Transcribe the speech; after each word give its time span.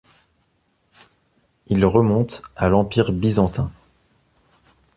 Il 1.67 1.85
remonte 1.85 2.41
à 2.55 2.69
l'Empire 2.69 3.11
byzantin. 3.11 3.71